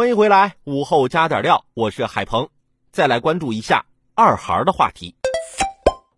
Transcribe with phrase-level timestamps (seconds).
[0.00, 2.48] 欢迎回来，午后加点料，我是海鹏。
[2.90, 5.14] 再来关注一下二孩的话题。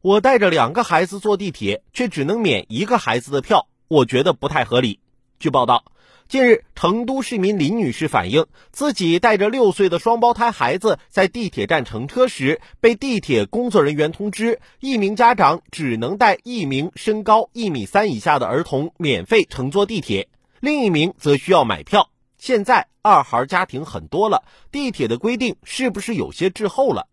[0.00, 5.00] 我带着两个孩子坐地铁，却只能免一个孩子的票，我觉得不太合理。
[5.40, 5.82] 据报道，
[6.28, 20.28] 近日成都市民林女士反映，自己带着六岁的双胞胎孩子在地铁站乘车时，被地铁工作人员通知，一名家长只能带一名身高一米三以下的儿童免费乘坐地铁，
[20.60, 22.10] 另一名则需要买票。
[22.42, 24.42] 现在二孩家庭很多了，
[24.72, 27.06] 地铁的规定是不是有些滞后了？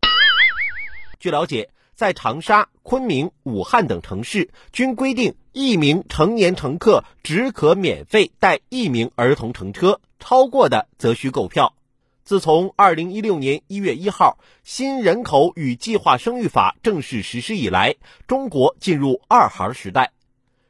[1.19, 1.69] 据了解。
[1.93, 11.75] 在长沙、昆明、武汉等城市，均规定一名成年乘客只可免费带一名儿童乘车，超过的则需购票。
[12.23, 20.11] 自从二零一六年一月一号新人口与计划生育法正式实施以来，中国进入二孩时代。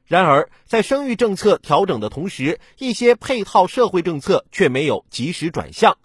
[0.09, 5.99] 然而，在生育政策调整的同时，一些配套社会政策却没有及时转向。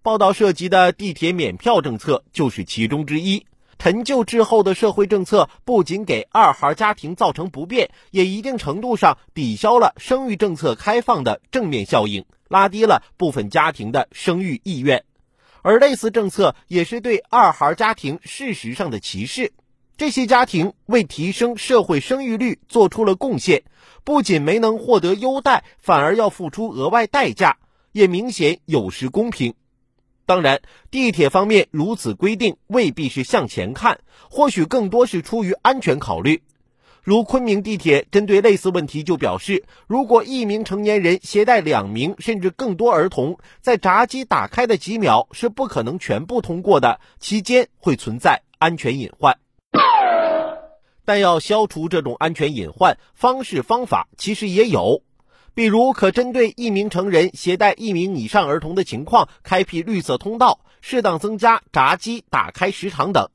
[0.00, 3.44] 报道涉及的地铁免票政策就是其中之一。
[3.78, 15.04] 陈旧滞后的社会政策不仅给二孩家庭造成不便，也一定程度上抵消了生育政策开放的正面效应，拉低了部分家庭的生育意愿。
[15.60, 19.52] 而类似政策也是对二孩家庭事实上的歧视。
[19.96, 23.62] 这些家庭为提升社会生育率做出了贡献，
[24.04, 27.58] 不仅没能获得优待，反而要付出额外代价，
[27.92, 29.54] 也明显有失公平。
[30.24, 36.42] 当然，地铁方面如此规定未必是向前看，或许更多是出于安全考虑。
[37.02, 49.36] 如昆明地铁针对类似问题就表示，如果一名成年人携带两名甚至更多儿童，在闸机打开的几秒是不可能全部通过的，期间会存在安全隐患。
[51.04, 55.02] 但要消除这种安全隐患，方式方法其实也有。
[55.54, 63.28] 比如，可针对一名成人携带一名以上儿童的情况，开辟绿色通道，适当增加闸机打开时长等。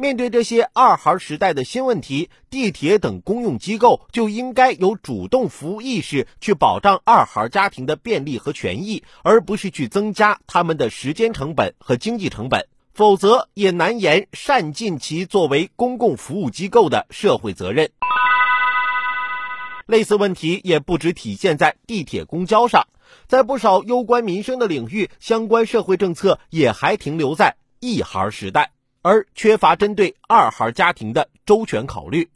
[0.00, 12.68] 面对这些二孩时代的新问题，地铁等公用机构就应该有主动服务意识，去保障二孩家庭的便利和权益，而不是去增加他们的时间成本和经济成本。
[12.98, 17.92] 否则，也难言善尽其作为公共服务机构的社会责任。
[19.86, 22.88] 类似问题也不只体现在地铁、公交上，
[23.28, 32.28] 在不少攸关民生的领域，相关社会政策也还停留在一孩时代，而缺乏针对二孩家庭的周全考虑。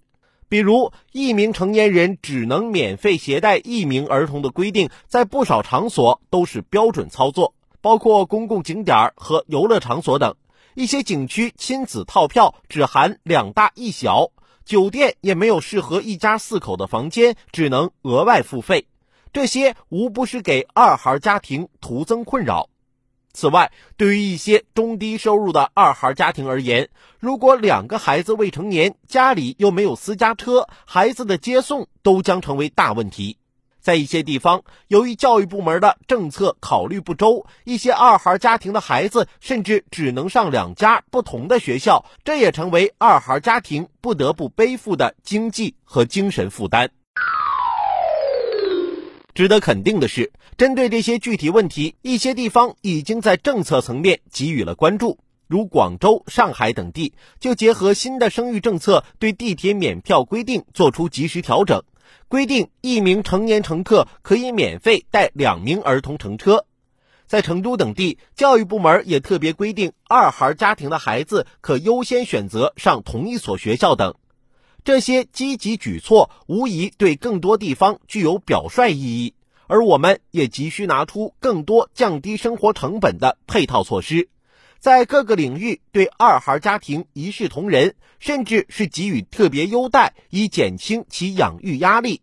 [0.48, 10.36] 比如，一名成年人只能免费携带一名儿童的规定，在不少场所都是标准操作，包括公共景点和游乐场所等。
[10.74, 14.30] 一些景区亲子套票只含两大一小。
[14.64, 18.86] 酒店也没有适合一家四口的房间，只能额外付费。
[19.32, 22.68] 这些无不是给二孩家庭徒增困扰。
[23.32, 33.38] 此外，对于一些中低收入的二孩家庭而言，如果两个孩子未成年，家里又没有私家车，孩子的接送都将成为大问题。
[33.82, 46.90] 在一些地方，由于教育部门的政策考虑不周，一些二孩家庭的孩子甚至只能上两家不同的学校，这也成为二孩家庭不得不背负的经济和精神负担。
[49.34, 61.82] 值得肯定的是，针对这些具体问题，一些地方已经在政策层面给予了关注，如广州、上海等地就结合新的生育政策，对地铁免票规定作出及时调整。
[62.28, 66.66] 规定一名成年乘客可以免费带两名儿童乘车，
[67.26, 74.14] 在成都等地，教育部门也特别规定，二孩家庭的孩子可优先选择上同一所学校等。
[74.84, 79.34] 这些积极举措无疑对更多地方具有表率意义，
[79.66, 84.28] 而我们也急需拿出更多降低生活成本的配套措施。
[84.82, 92.20] 在各个领域对二孩家庭一视同仁，甚至是给予特别优待，以减轻其养育压力。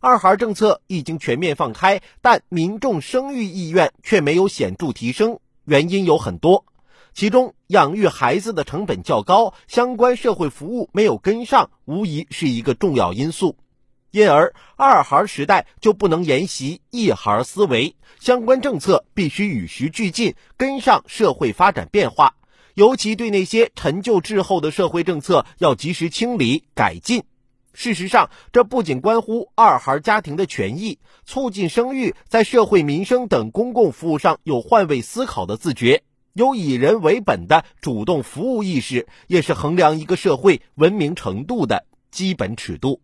[0.00, 6.64] 二孩政策已经全面放开，但民众生育意愿却没有显著提升，原因有很多，
[7.12, 13.54] 其中养育孩子的成本较高，相关社会服务没有跟上，无疑是一个重要因素。
[14.10, 22.34] 因而，二孩时代就不能沿袭一孩思维，相关政策必须与时俱进，跟上社会发展变化。
[22.74, 27.24] 尤其对那些陈旧滞后的社会政策要及时清理改进。
[27.74, 36.02] 事实上，这不仅关乎二孩家庭的权益，促进生育，在社会民生等公共服务上有换位思考的自觉，
[36.32, 43.00] 有以人为本的主动服务意识，也是衡量一个社会文明程度的基本尺度。